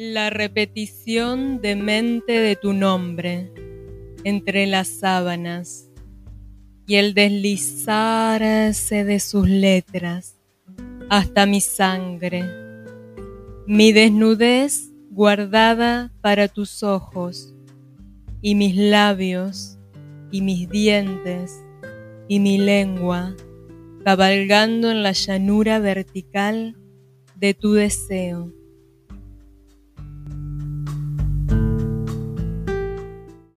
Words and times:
La 0.00 0.30
repetición 0.30 1.60
demente 1.60 2.38
de 2.38 2.54
tu 2.54 2.72
nombre 2.72 3.52
entre 4.22 4.68
las 4.68 4.86
sábanas 4.86 5.90
y 6.86 6.94
el 6.94 7.14
deslizarse 7.14 9.02
de 9.02 9.18
sus 9.18 9.48
letras 9.48 10.36
hasta 11.10 11.46
mi 11.46 11.60
sangre, 11.60 12.44
mi 13.66 13.90
desnudez 13.90 14.92
guardada 15.10 16.12
para 16.20 16.46
tus 16.46 16.84
ojos 16.84 17.52
y 18.40 18.54
mis 18.54 18.76
labios 18.76 19.80
y 20.30 20.42
mis 20.42 20.70
dientes 20.70 21.60
y 22.28 22.38
mi 22.38 22.56
lengua 22.58 23.34
cabalgando 24.04 24.92
en 24.92 25.02
la 25.02 25.10
llanura 25.10 25.80
vertical 25.80 26.76
de 27.34 27.52
tu 27.52 27.72
deseo. 27.72 28.52